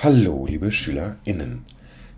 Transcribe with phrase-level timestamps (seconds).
[0.00, 1.64] Hallo, liebe SchülerInnen.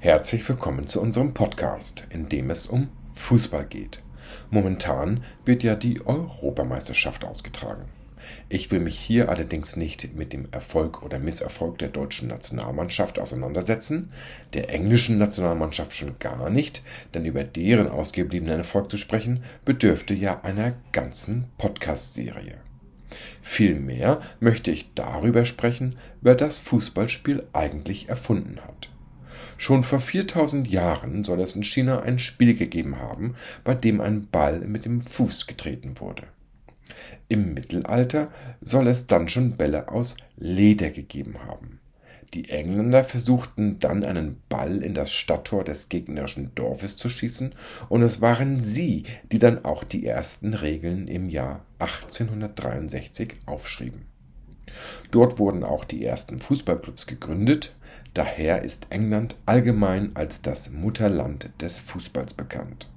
[0.01, 4.03] Herzlich willkommen zu unserem Podcast, in dem es um Fußball geht.
[4.51, 7.87] Momentan wird ja die Europameisterschaft ausgetragen.
[8.51, 14.13] Ich will mich hier allerdings nicht mit dem Erfolg oder Misserfolg der deutschen Nationalmannschaft auseinandersetzen,
[14.53, 16.83] der englischen Nationalmannschaft schon gar nicht,
[17.15, 22.61] denn über deren ausgebliebenen Erfolg zu sprechen, bedürfte ja einer ganzen Podcast-Serie.
[23.43, 28.91] Vielmehr möchte ich darüber sprechen, wer das Fußballspiel eigentlich erfunden hat.
[29.57, 34.29] Schon vor 4000 Jahren soll es in China ein Spiel gegeben haben, bei dem ein
[34.29, 36.25] Ball mit dem Fuß getreten wurde.
[37.29, 41.81] Im Mittelalter soll es dann schon Bälle aus Leder gegeben haben.
[42.35, 47.55] Die Engländer versuchten dann einen Ball in das Stadttor des gegnerischen Dorfes zu schießen,
[47.89, 54.07] und es waren sie, die dann auch die ersten Regeln im Jahr 1863 aufschrieben.
[55.11, 57.75] Dort wurden auch die ersten Fußballclubs gegründet,
[58.15, 62.89] daher ist England allgemein als das Mutterland des Fußballs bekannt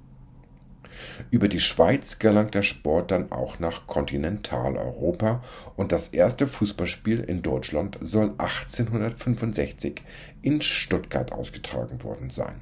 [1.30, 5.42] über die Schweiz gelangt der Sport dann auch nach Kontinentaleuropa
[5.76, 10.02] und das erste Fußballspiel in Deutschland soll 1865
[10.42, 12.60] in Stuttgart ausgetragen worden sein.